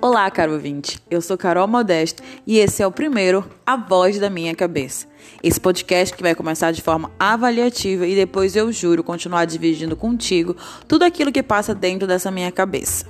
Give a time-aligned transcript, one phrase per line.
[0.00, 1.00] Olá, caro ouvinte.
[1.10, 5.06] Eu sou Carol Modesto e esse é o primeiro A Voz da Minha Cabeça.
[5.42, 10.54] Esse podcast que vai começar de forma avaliativa e depois eu juro continuar dividindo contigo
[10.86, 13.06] tudo aquilo que passa dentro dessa minha cabeça.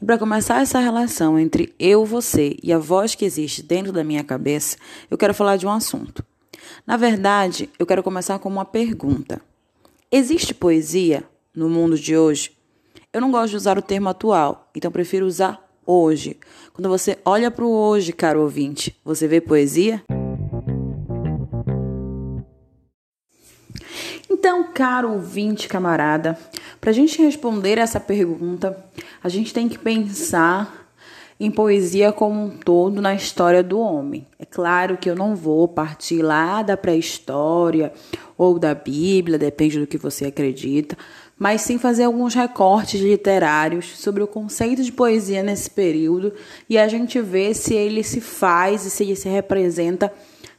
[0.00, 4.02] E para começar essa relação entre eu, você e a voz que existe dentro da
[4.02, 4.78] minha cabeça,
[5.10, 6.24] eu quero falar de um assunto.
[6.86, 9.40] Na verdade, eu quero começar com uma pergunta:
[10.10, 12.52] Existe poesia no mundo de hoje?
[13.12, 16.38] Eu não gosto de usar o termo atual, então prefiro usar hoje.
[16.72, 20.02] Quando você olha para o hoje, caro ouvinte, você vê poesia?
[24.30, 26.38] Então, caro ouvinte, camarada,
[26.80, 28.76] para a gente responder essa pergunta,
[29.22, 30.81] a gente tem que pensar
[31.38, 34.26] em poesia como um todo na história do homem.
[34.38, 37.92] É claro que eu não vou partir lá da pré-história
[38.36, 40.96] ou da Bíblia, depende do que você acredita,
[41.38, 46.32] mas sim fazer alguns recortes literários sobre o conceito de poesia nesse período
[46.68, 50.12] e a gente vê se ele se faz e se ele se representa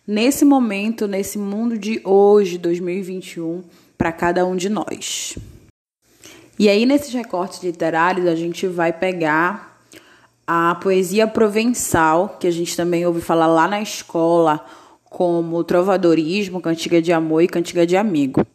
[0.05, 3.63] nesse momento, nesse mundo de hoje, 2021,
[3.97, 5.37] para cada um de nós.
[6.59, 9.72] E aí, nesses recortes literários, a gente vai pegar
[10.45, 14.63] a poesia provençal, que a gente também ouve falar lá na escola,
[15.05, 18.45] como trovadorismo, cantiga de amor e cantiga de amigo.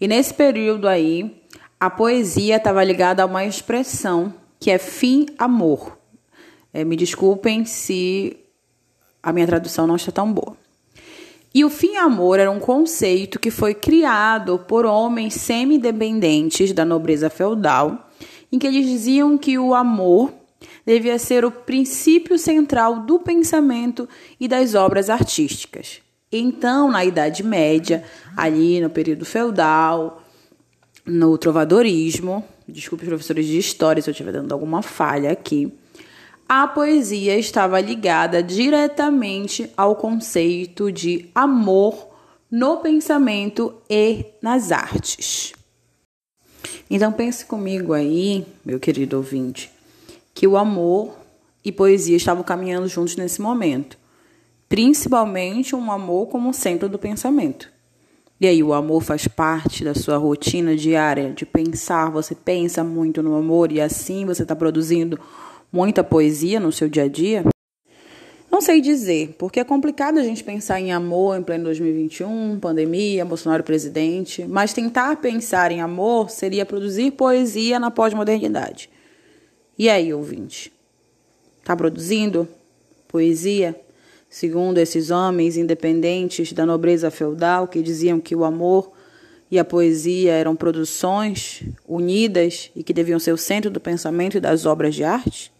[0.00, 1.42] E nesse período aí,
[1.78, 5.98] a poesia estava ligada a uma expressão que é fim-amor.
[6.72, 8.36] É, me desculpem se
[9.22, 10.56] a minha tradução não está tão boa.
[11.52, 18.10] E o fim-amor era um conceito que foi criado por homens semi-dependentes da nobreza feudal,
[18.52, 20.32] em que eles diziam que o amor
[20.86, 26.00] devia ser o princípio central do pensamento e das obras artísticas.
[26.30, 28.04] Então, na Idade Média,
[28.36, 30.22] ali no período feudal,
[31.04, 35.72] no trovadorismo, desculpe professores de história se eu estiver dando alguma falha aqui,
[36.48, 42.08] a poesia estava ligada diretamente ao conceito de amor
[42.50, 45.52] no pensamento e nas artes.
[46.88, 49.70] Então pense comigo aí, meu querido ouvinte,
[50.36, 51.16] que o amor
[51.64, 53.96] e poesia estavam caminhando juntos nesse momento.
[54.68, 57.72] Principalmente um amor como centro do pensamento.
[58.38, 63.22] E aí, o amor faz parte da sua rotina diária de pensar, você pensa muito
[63.22, 65.18] no amor e assim você está produzindo
[65.72, 67.42] muita poesia no seu dia a dia?
[68.52, 73.24] Não sei dizer, porque é complicado a gente pensar em amor em pleno 2021, pandemia,
[73.24, 78.90] Bolsonaro presidente, mas tentar pensar em amor seria produzir poesia na pós-modernidade.
[79.78, 80.72] E aí, ouvinte?
[81.60, 82.48] Está produzindo
[83.06, 83.78] poesia?
[84.30, 88.90] Segundo esses homens independentes da nobreza feudal que diziam que o amor
[89.50, 94.40] e a poesia eram produções unidas e que deviam ser o centro do pensamento e
[94.40, 95.52] das obras de arte?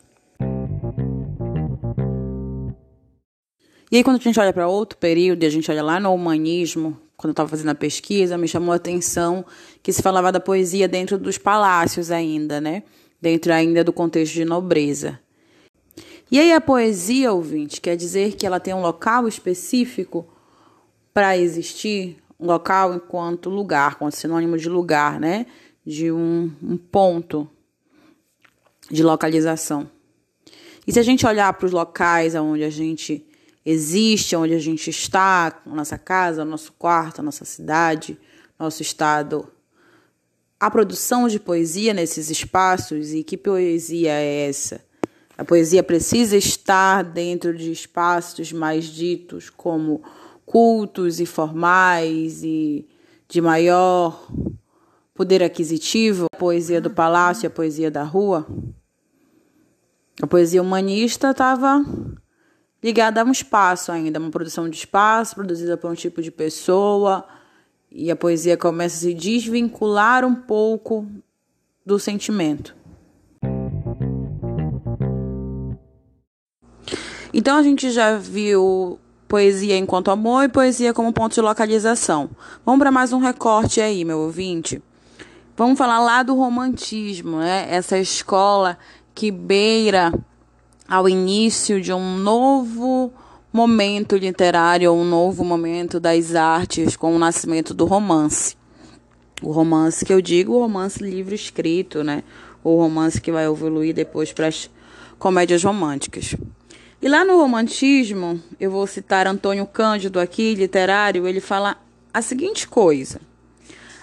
[3.92, 6.12] E aí, quando a gente olha para outro período e a gente olha lá no
[6.12, 9.44] humanismo, quando eu estava fazendo a pesquisa, me chamou a atenção
[9.82, 12.82] que se falava da poesia dentro dos palácios ainda, né?
[13.20, 15.18] Dentro ainda do contexto de nobreza.
[16.30, 20.26] E aí a poesia, ouvinte, quer dizer que ela tem um local específico
[21.14, 25.46] para existir, um local enquanto lugar, enquanto sinônimo de lugar, né?
[25.84, 27.48] De um, um ponto
[28.90, 29.88] de localização.
[30.86, 33.24] E se a gente olhar para os locais onde a gente
[33.64, 38.18] existe, onde a gente está, nossa casa, nosso quarto, nossa cidade,
[38.58, 39.50] nosso estado
[40.58, 44.84] a produção de poesia nesses espaços e que poesia é essa?
[45.36, 50.02] A poesia precisa estar dentro de espaços mais ditos como
[50.46, 52.88] cultos e formais e
[53.28, 54.28] de maior
[55.12, 58.46] poder aquisitivo, a poesia do palácio a poesia da rua.
[60.22, 61.84] A poesia humanista estava
[62.82, 67.26] ligada a um espaço ainda, uma produção de espaço produzida por um tipo de pessoa
[67.98, 71.06] e a poesia começa a se desvincular um pouco
[71.84, 72.76] do sentimento.
[77.32, 82.28] Então a gente já viu poesia enquanto amor e poesia como ponto de localização.
[82.66, 84.82] Vamos para mais um recorte aí, meu ouvinte.
[85.56, 87.66] Vamos falar lá do romantismo, né?
[87.70, 88.78] Essa escola
[89.14, 90.12] que beira
[90.86, 93.10] ao início de um novo
[93.56, 98.54] momento literário um novo momento das artes com o nascimento do romance.
[99.40, 102.22] O romance que eu digo, o romance livre escrito, né?
[102.62, 104.68] O romance que vai evoluir depois para as
[105.18, 106.36] comédias românticas.
[107.00, 111.78] E lá no romantismo, eu vou citar Antônio Cândido aqui, literário, ele fala
[112.12, 113.22] a seguinte coisa: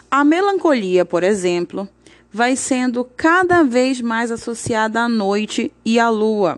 [0.09, 1.88] a melancolia, por exemplo,
[2.31, 6.57] vai sendo cada vez mais associada à noite e à lua,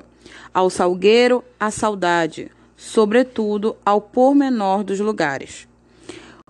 [0.53, 5.67] ao salgueiro, à saudade, sobretudo ao pormenor dos lugares.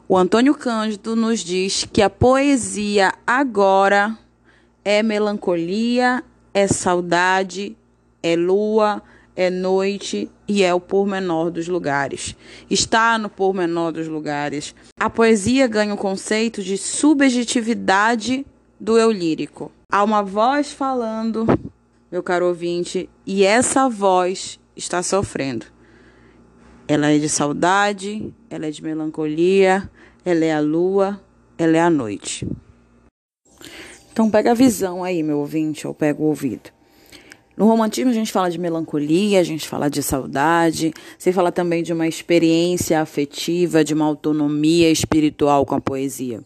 [0.08, 4.18] O Antônio Cândido nos diz que a poesia agora
[4.84, 6.24] é melancolia,
[6.54, 7.76] é saudade,
[8.22, 9.02] é lua,
[9.36, 12.36] é noite e é o pormenor dos lugares.
[12.70, 14.74] Está no pormenor dos lugares.
[15.00, 18.46] A poesia ganha o conceito de subjetividade
[18.80, 19.72] do eu lírico.
[19.92, 21.46] Há uma voz falando,
[22.12, 25.75] meu caro ouvinte, e essa voz está sofrendo.
[26.88, 29.90] Ela é de saudade, ela é de melancolia,
[30.24, 31.20] ela é a lua,
[31.58, 32.48] ela é a noite.
[34.12, 36.70] Então pega a visão aí, meu ouvinte, ou pega o ouvido.
[37.58, 41.82] No romantismo a gente fala de melancolia, a gente fala de saudade, você fala também
[41.82, 46.42] de uma experiência afetiva, de uma autonomia espiritual com a poesia.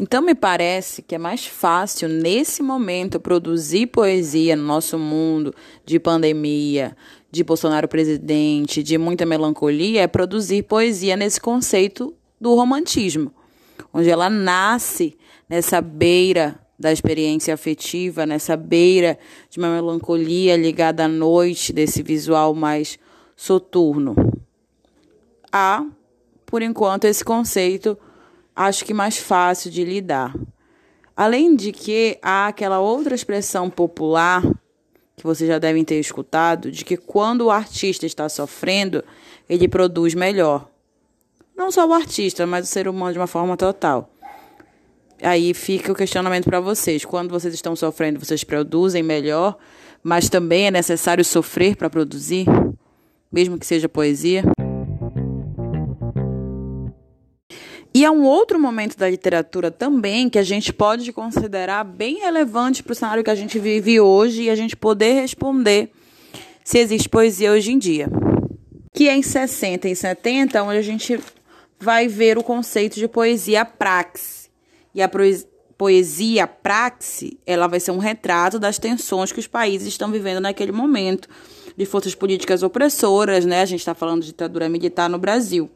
[0.00, 5.52] Então me parece que é mais fácil nesse momento produzir poesia no nosso mundo
[5.84, 6.96] de pandemia,
[7.30, 13.32] de Bolsonaro presidente, de muita melancolia, é produzir poesia nesse conceito do romantismo,
[13.92, 15.16] onde ela nasce
[15.48, 19.18] nessa beira da experiência afetiva, nessa beira
[19.50, 22.98] de uma melancolia ligada à noite, desse visual mais
[23.34, 24.14] soturno.
[25.52, 25.84] Há,
[26.46, 27.98] por enquanto, esse conceito
[28.54, 30.34] acho que mais fácil de lidar.
[31.16, 34.42] Além de que há aquela outra expressão popular
[35.18, 39.04] que vocês já devem ter escutado, de que quando o artista está sofrendo,
[39.48, 40.68] ele produz melhor.
[41.56, 44.10] Não só o artista, mas o ser humano de uma forma total.
[45.22, 47.04] Aí fica o questionamento para vocês.
[47.04, 49.58] Quando vocês estão sofrendo, vocês produzem melhor,
[50.02, 52.46] mas também é necessário sofrer para produzir,
[53.32, 54.44] mesmo que seja poesia?
[57.98, 62.80] E há um outro momento da literatura também que a gente pode considerar bem relevante
[62.80, 65.90] para o cenário que a gente vive hoje e a gente poder responder
[66.62, 68.08] se existe poesia hoje em dia.
[68.94, 71.18] Que é em 60 e 70, onde a gente
[71.80, 74.48] vai ver o conceito de poesia praxe.
[74.94, 75.10] E a
[75.76, 80.70] poesia praxe, ela vai ser um retrato das tensões que os países estão vivendo naquele
[80.70, 81.28] momento,
[81.76, 83.60] de forças políticas opressoras, né?
[83.60, 85.68] A gente está falando de ditadura militar no Brasil.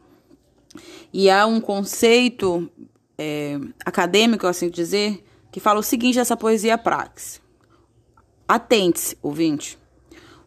[1.12, 2.70] E há um conceito
[3.18, 7.40] é, acadêmico, assim dizer, que fala o seguinte dessa poesia praxe.
[8.48, 9.78] Atente-se, ouvinte.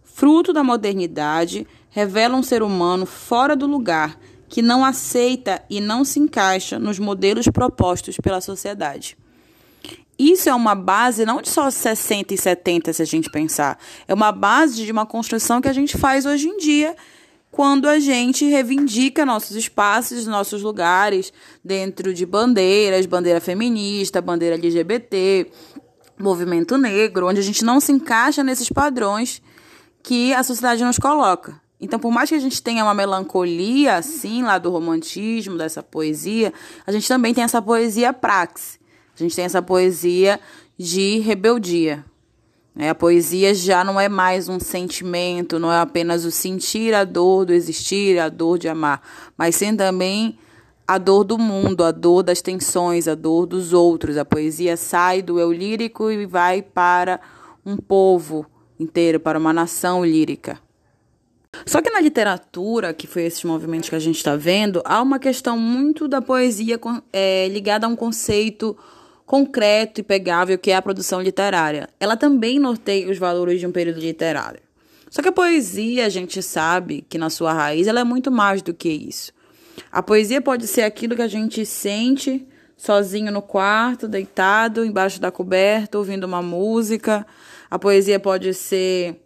[0.04, 6.06] Fruto da modernidade, revela um ser humano fora do lugar, que não aceita e não
[6.06, 9.18] se encaixa nos modelos propostos pela sociedade.
[10.18, 13.78] Isso é uma base não de só 60 e 70, se a gente pensar.
[14.08, 16.96] É uma base de uma construção que a gente faz hoje em dia
[17.56, 21.32] quando a gente reivindica nossos espaços, nossos lugares
[21.64, 25.50] dentro de bandeiras, bandeira feminista, bandeira LGBT,
[26.20, 29.42] movimento negro, onde a gente não se encaixa nesses padrões
[30.04, 31.58] que a sociedade nos coloca.
[31.80, 36.52] Então, por mais que a gente tenha uma melancolia, assim, lá do romantismo, dessa poesia,
[36.86, 38.78] a gente também tem essa poesia praxe.
[39.18, 40.42] A gente tem essa poesia
[40.78, 42.04] de rebeldia?
[42.78, 47.46] A poesia já não é mais um sentimento, não é apenas o sentir a dor
[47.46, 49.02] do existir, a dor de amar,
[49.38, 50.38] mas sim também
[50.86, 54.18] a dor do mundo, a dor das tensões, a dor dos outros.
[54.18, 57.22] A poesia sai do eu lírico e vai para
[57.66, 58.46] um povo
[58.78, 60.60] inteiro, para uma nação lírica.
[61.66, 65.18] Só que na literatura, que foi esses movimentos que a gente está vendo, há uma
[65.18, 66.78] questão muito da poesia
[67.14, 68.78] é, ligada a um conceito
[69.26, 71.90] concreto e pegável que é a produção literária.
[72.00, 74.62] Ela também norteia os valores de um período literário.
[75.10, 78.62] Só que a poesia, a gente sabe que na sua raiz ela é muito mais
[78.62, 79.32] do que isso.
[79.92, 82.46] A poesia pode ser aquilo que a gente sente
[82.78, 87.26] sozinho no quarto, deitado, embaixo da coberta, ouvindo uma música.
[87.70, 89.22] A poesia pode ser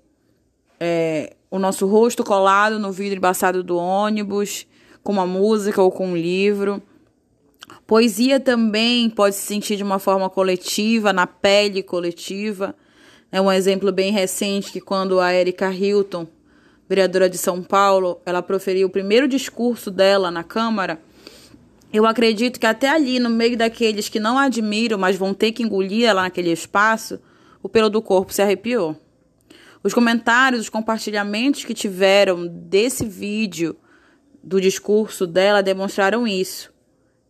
[0.80, 4.68] é, o nosso rosto colado no vidro embaçado do ônibus,
[5.04, 6.82] com uma música ou com um livro.
[7.86, 12.76] Poesia também pode se sentir de uma forma coletiva, na pele coletiva.
[13.32, 16.28] É um exemplo bem recente que quando a Erika Hilton,
[16.88, 21.00] vereadora de São Paulo, ela proferiu o primeiro discurso dela na Câmara,
[21.92, 25.64] eu acredito que até ali, no meio daqueles que não admiram, mas vão ter que
[25.64, 27.20] engolir ela naquele espaço,
[27.64, 28.96] o pelo do corpo se arrepiou.
[29.84, 33.76] Os comentários, os compartilhamentos que tiveram desse vídeo
[34.44, 36.72] do discurso dela demonstraram isso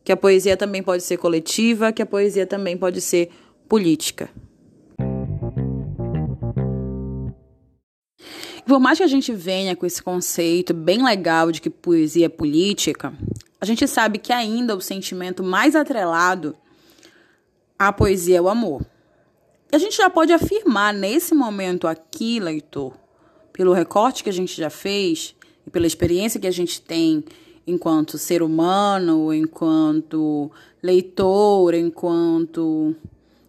[0.03, 3.29] que a poesia também pode ser coletiva, que a poesia também pode ser
[3.67, 4.29] política.
[8.69, 12.29] por mais que a gente venha com esse conceito bem legal de que poesia é
[12.29, 13.11] política,
[13.59, 16.55] a gente sabe que ainda o sentimento mais atrelado
[17.79, 18.85] à poesia é o amor.
[19.71, 22.93] E a gente já pode afirmar nesse momento aqui, leitor,
[23.51, 27.25] pelo recorte que a gente já fez e pela experiência que a gente tem
[27.69, 32.95] enquanto ser humano, enquanto leitor, enquanto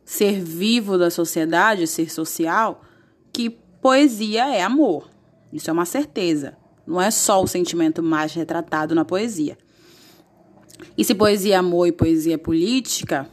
[0.05, 2.83] ser vivo da sociedade, ser social,
[3.33, 5.09] que poesia é amor.
[5.53, 6.57] Isso é uma certeza.
[6.87, 9.57] Não é só o sentimento mais retratado na poesia.
[10.97, 13.29] E se poesia é amor e poesia é política,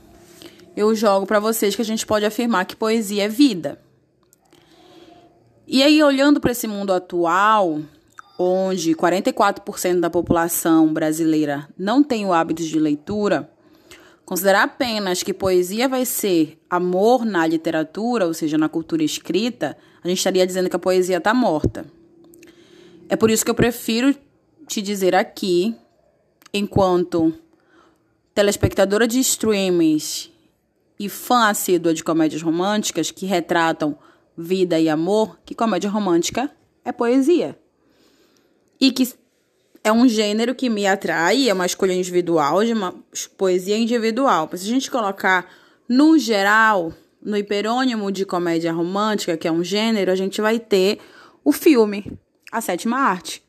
[0.76, 3.82] eu jogo para vocês que a gente pode afirmar que poesia é vida.
[5.66, 7.82] E aí, olhando para esse mundo atual,
[8.38, 13.50] onde 44% da população brasileira não tem o hábito de leitura,
[14.26, 20.08] considerar apenas que poesia vai ser amor na literatura, ou seja, na cultura escrita, a
[20.08, 21.86] gente estaria dizendo que a poesia está morta.
[23.10, 24.14] É por isso que eu prefiro
[24.68, 25.76] te dizer aqui,
[26.54, 27.34] enquanto
[28.36, 30.30] telespectadora de streamings
[31.00, 33.98] e fã assídua de comédias românticas que retratam
[34.38, 36.52] vida e amor, que comédia romântica
[36.84, 37.58] é poesia.
[38.80, 39.12] E que
[39.84, 42.94] é um gênero que me atrai, é uma escolha individual, de uma
[43.38, 44.50] poesia individual.
[44.54, 45.50] Se a gente colocar
[45.88, 51.00] no geral, no hiperônimo de comédia romântica, que é um gênero, a gente vai ter
[51.44, 52.12] o filme,
[52.52, 53.42] a sétima arte.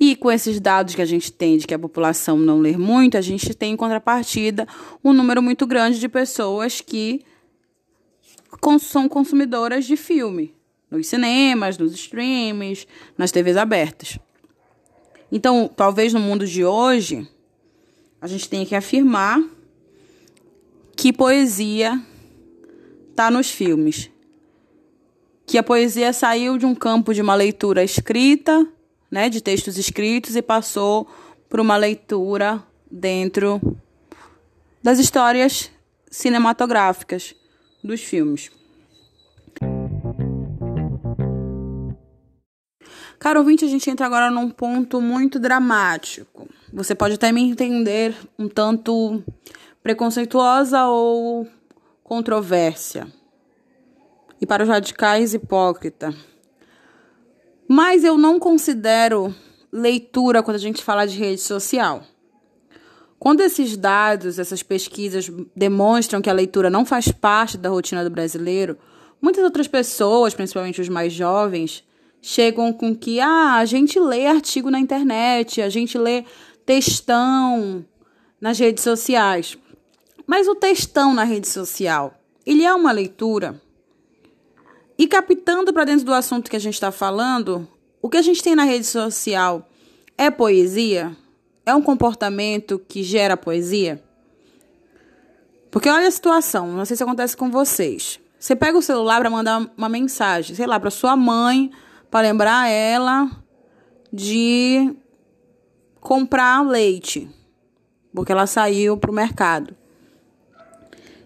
[0.00, 3.16] E com esses dados que a gente tem de que a população não lê muito,
[3.16, 4.66] a gente tem em contrapartida
[5.02, 7.22] um número muito grande de pessoas que
[8.80, 10.54] são consumidoras de filme,
[10.90, 14.18] nos cinemas, nos streams, nas TVs abertas.
[15.30, 17.28] Então, talvez no mundo de hoje,
[18.20, 19.42] a gente tenha que afirmar
[20.96, 22.00] que poesia
[23.10, 24.10] está nos filmes.
[25.44, 28.66] Que a poesia saiu de um campo de uma leitura escrita,
[29.10, 31.06] né, de textos escritos, e passou
[31.48, 33.60] para uma leitura dentro
[34.82, 35.70] das histórias
[36.10, 37.34] cinematográficas
[37.82, 38.50] dos filmes.
[43.18, 46.48] Caro ouvinte, a gente entra agora num ponto muito dramático.
[46.72, 49.22] Você pode até me entender um tanto
[49.82, 51.48] preconceituosa ou
[52.04, 53.06] controvérsia.
[54.40, 56.14] E para os radicais, hipócrita.
[57.66, 59.34] Mas eu não considero
[59.72, 62.02] leitura quando a gente fala de rede social.
[63.18, 68.10] Quando esses dados, essas pesquisas demonstram que a leitura não faz parte da rotina do
[68.10, 68.76] brasileiro,
[69.20, 71.82] muitas outras pessoas, principalmente os mais jovens,
[72.26, 76.24] chegam com que ah, a gente lê artigo na internet, a gente lê
[76.66, 77.84] textão
[78.40, 79.56] nas redes sociais.
[80.26, 83.62] Mas o textão na rede social, ele é uma leitura.
[84.98, 87.68] E captando para dentro do assunto que a gente está falando,
[88.02, 89.68] o que a gente tem na rede social
[90.18, 91.16] é poesia?
[91.64, 94.02] É um comportamento que gera poesia?
[95.70, 98.18] Porque olha a situação, não sei se acontece com vocês.
[98.36, 101.70] Você pega o celular para mandar uma mensagem, sei lá, para sua mãe,
[102.10, 103.30] para lembrar ela
[104.12, 104.94] de
[106.00, 107.28] comprar leite,
[108.14, 109.74] porque ela saiu para o mercado.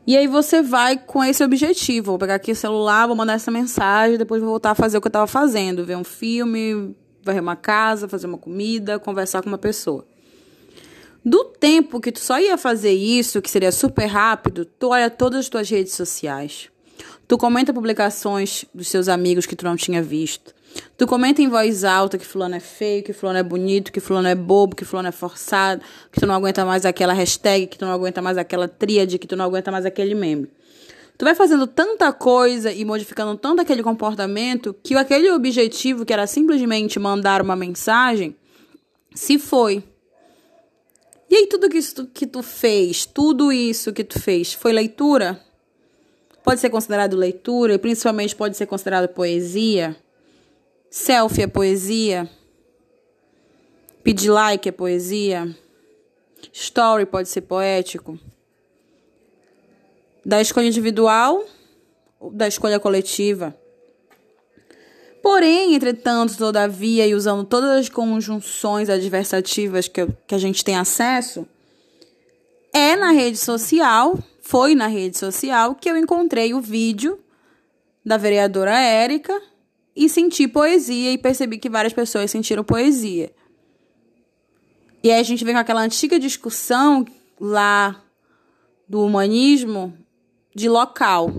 [0.06, 2.12] E aí você vai com esse objetivo.
[2.12, 5.00] Vou pegar aqui o celular, vou mandar essa mensagem, depois vou voltar a fazer o
[5.00, 9.48] que eu estava fazendo, ver um filme, varrer uma casa, fazer uma comida, conversar com
[9.48, 10.04] uma pessoa.
[11.24, 15.40] Do tempo que tu só ia fazer isso, que seria super rápido, tu olha todas
[15.40, 16.70] as tuas redes sociais.
[17.28, 20.54] Tu comenta publicações dos seus amigos que tu não tinha visto.
[21.00, 24.28] Tu comenta em voz alta que fulano é feio, que fulano é bonito, que fulano
[24.28, 25.80] é bobo, que fulano é forçado,
[26.12, 29.26] que tu não aguenta mais aquela hashtag, que tu não aguenta mais aquela tríade, que
[29.26, 30.50] tu não aguenta mais aquele meme.
[31.16, 36.26] Tu vai fazendo tanta coisa e modificando tanto aquele comportamento que aquele objetivo, que era
[36.26, 38.36] simplesmente mandar uma mensagem,
[39.14, 39.82] se foi.
[41.30, 45.40] E aí tudo que, isso que tu fez, tudo isso que tu fez, foi leitura?
[46.44, 49.96] Pode ser considerado leitura e principalmente pode ser considerado poesia?
[50.90, 52.28] Selfie é poesia.
[54.02, 55.56] Pedir like é poesia.
[56.52, 58.18] Story pode ser poético.
[60.26, 61.44] Da escolha individual
[62.32, 63.56] da escolha coletiva.
[65.22, 71.46] Porém, entretanto, todavia, e usando todas as conjunções adversativas que, que a gente tem acesso,
[72.72, 77.18] é na rede social, foi na rede social que eu encontrei o vídeo
[78.04, 79.40] da vereadora Érica
[80.00, 83.30] e senti poesia e percebi que várias pessoas sentiram poesia.
[85.04, 87.04] E aí a gente vem com aquela antiga discussão
[87.38, 88.02] lá
[88.88, 89.94] do humanismo
[90.54, 91.34] de local.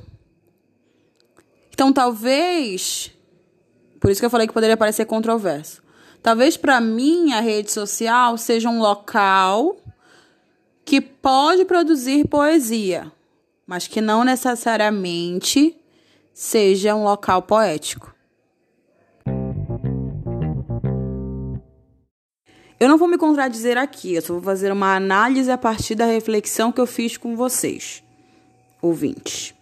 [1.73, 3.11] Então talvez,
[3.99, 5.81] por isso que eu falei que poderia parecer controverso.
[6.21, 9.75] Talvez para mim a rede social seja um local
[10.85, 13.11] que pode produzir poesia,
[13.65, 15.75] mas que não necessariamente
[16.31, 18.20] seja um local poético.
[22.81, 26.07] Eu não vou me contradizer aqui, eu só vou fazer uma análise a partir da
[26.07, 28.01] reflexão que eu fiz com vocês,
[28.81, 29.53] ouvintes.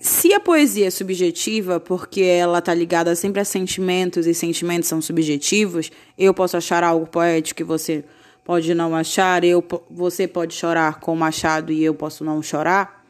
[0.00, 5.00] Se a poesia é subjetiva, porque ela está ligada sempre a sentimentos e sentimentos são
[5.00, 8.04] subjetivos, eu posso achar algo poético e você
[8.44, 13.06] pode não achar, eu, você pode chorar com o Machado e eu posso não chorar.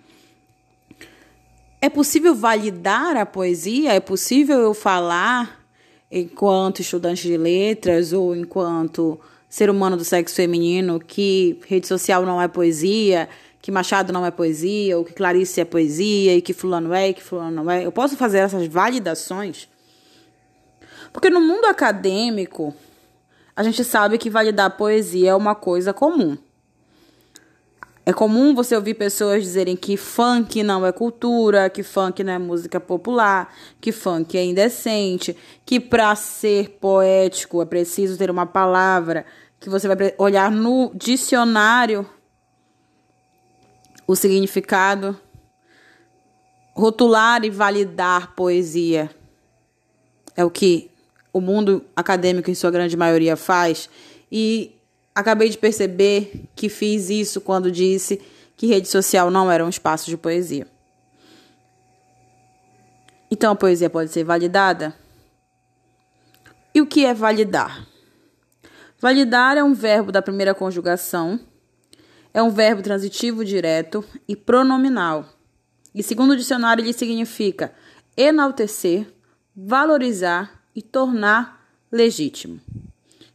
[1.81, 3.95] É possível validar a poesia?
[3.95, 5.60] É possível eu falar
[6.11, 12.41] enquanto estudante de letras ou enquanto ser humano do sexo feminino que rede social não
[12.41, 13.29] é poesia,
[13.61, 17.15] que Machado não é poesia, ou que Clarice é poesia, e que fulano é, e
[17.15, 17.85] que fulano não é.
[17.85, 19.69] Eu posso fazer essas validações?
[21.13, 22.75] Porque no mundo acadêmico,
[23.55, 26.39] a gente sabe que validar poesia é uma coisa comum.
[28.11, 32.39] É comum você ouvir pessoas dizerem que funk não é cultura, que funk não é
[32.41, 39.25] música popular, que funk é indecente, que para ser poético é preciso ter uma palavra
[39.61, 42.05] que você vai olhar no dicionário
[44.09, 45.17] o significado,
[46.75, 49.09] rotular e validar poesia.
[50.37, 50.91] É o que
[51.33, 53.89] o mundo acadêmico, em sua grande maioria, faz.
[54.33, 54.80] E
[55.15, 58.21] Acabei de perceber que fiz isso quando disse
[58.57, 60.67] que rede social não era um espaço de poesia.
[63.31, 64.95] Então a poesia pode ser validada?
[66.75, 67.87] E o que é validar?
[68.99, 71.41] Validar é um verbo da primeira conjugação,
[72.35, 75.25] é um verbo transitivo direto e pronominal.
[75.95, 77.73] E segundo o dicionário, ele significa
[78.17, 79.07] enaltecer,
[79.57, 82.61] valorizar e tornar legítimo.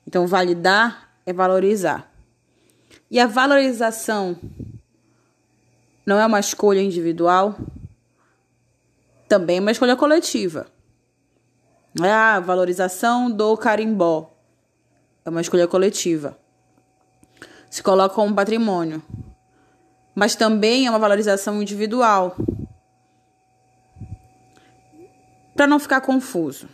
[0.07, 2.11] Então, validar é valorizar.
[3.09, 4.37] E a valorização
[6.05, 7.55] não é uma escolha individual,
[9.27, 10.67] também é uma escolha coletiva.
[12.01, 14.31] É a valorização do carimbó.
[15.23, 16.37] É uma escolha coletiva.
[17.69, 19.01] Se coloca como patrimônio.
[20.13, 22.35] Mas também é uma valorização individual.
[25.55, 26.67] Para não ficar confuso.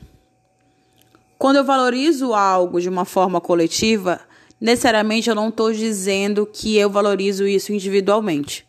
[1.37, 4.19] Quando eu valorizo algo de uma forma coletiva,
[4.61, 8.63] necessariamente eu não estou dizendo que eu valorizo isso individualmente.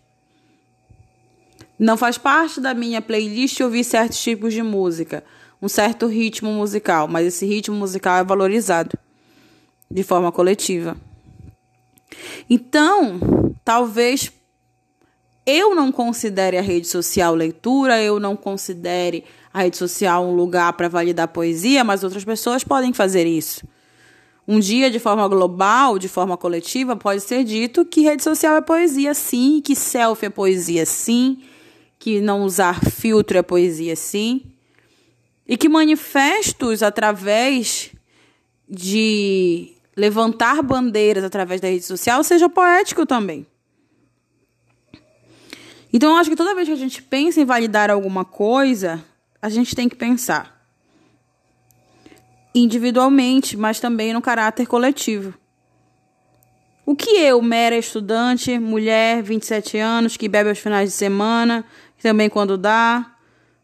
[1.79, 5.23] Não faz parte da minha playlist ouvir certos tipos de música,
[5.61, 8.99] um certo ritmo musical, mas esse ritmo musical é valorizado
[9.91, 10.97] de forma coletiva.
[12.49, 14.33] Então, talvez
[15.45, 20.73] eu não considere a rede social leitura, eu não considere a rede social um lugar
[20.75, 23.67] para validar poesia, mas outras pessoas podem fazer isso.
[24.47, 28.61] Um dia, de forma global, de forma coletiva, pode ser dito que rede social é
[28.61, 31.43] poesia, sim, que selfie é poesia, sim,
[31.99, 34.43] que não usar filtro é poesia, sim,
[35.47, 37.93] e que manifestos através
[38.69, 43.47] de levantar bandeiras através da rede social seja poético também.
[45.93, 49.05] Então, eu acho que toda vez que a gente pensa em validar alguma coisa,
[49.41, 50.62] a gente tem que pensar
[52.55, 55.35] individualmente, mas também no caráter coletivo.
[56.85, 61.65] O que eu, mera estudante, mulher, 27 anos, que bebe aos finais de semana,
[62.03, 63.13] também quando dá,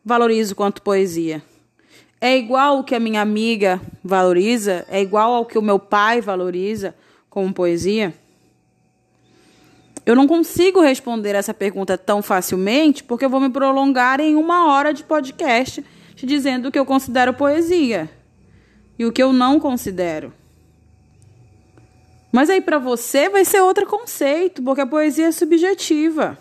[0.04, 1.42] valorizo quanto poesia?
[2.20, 4.86] É igual o que a minha amiga valoriza?
[4.88, 6.94] É igual ao que o meu pai valoriza
[7.28, 8.14] como poesia?
[10.06, 14.72] Eu não consigo responder essa pergunta tão facilmente porque eu vou me prolongar em uma
[14.72, 15.84] hora de podcast
[16.16, 18.10] dizendo o que eu considero poesia
[18.98, 20.32] e o que eu não considero.
[22.32, 26.36] Mas aí para você vai ser outro conceito, porque a poesia é subjetiva.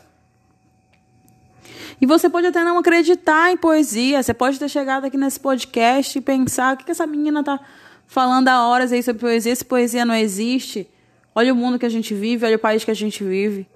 [2.00, 6.18] E você pode até não acreditar em poesia, você pode ter chegado aqui nesse podcast
[6.18, 7.60] e pensar o que, essa menina tá
[8.06, 10.88] falando há horas aí sobre poesia, se poesia não existe.
[11.34, 13.68] Olha o mundo que a gente vive, olha o país que a gente vive.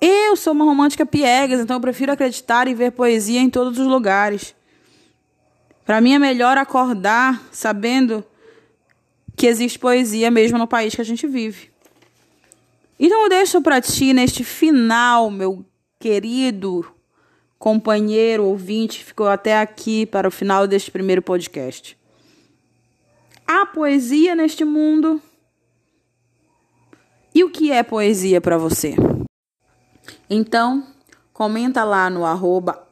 [0.00, 3.86] Eu sou uma romântica piegas, então eu prefiro acreditar e ver poesia em todos os
[3.86, 4.54] lugares.
[5.84, 8.24] Para mim é melhor acordar sabendo
[9.36, 11.70] que existe poesia mesmo no país que a gente vive.
[12.98, 15.64] Então eu deixo para ti neste final, meu
[15.98, 16.86] querido
[17.58, 21.98] companheiro ouvinte, que ficou até aqui para o final deste primeiro podcast.
[23.46, 25.20] Há poesia neste mundo?
[27.34, 28.94] E o que é poesia para você?
[30.30, 30.86] Então,
[31.32, 32.86] comenta lá no arroba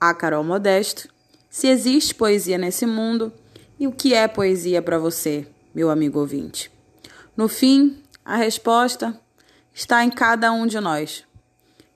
[1.52, 3.30] se existe poesia nesse mundo
[3.78, 6.70] E o que é poesia para você, meu amigo ouvinte?
[7.36, 9.20] No fim, a resposta
[9.74, 11.24] está em cada um de nós.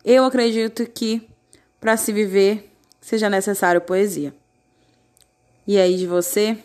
[0.05, 1.29] Eu acredito que,
[1.81, 4.35] para se viver, seja necessário poesia.
[5.64, 6.59] E aí de você,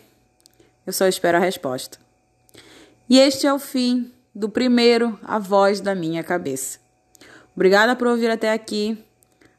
[0.84, 1.98] eu só espero a resposta.
[3.08, 6.80] E este é o fim do primeiro A Voz da Minha Cabeça.
[7.54, 9.02] Obrigada por ouvir até aqui.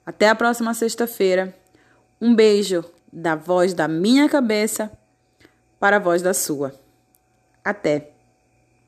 [0.06, 1.56] Até a próxima sexta-feira.
[2.20, 4.92] Um beijo da voz da minha cabeça
[5.80, 6.74] para a voz da sua.
[7.64, 8.13] Até!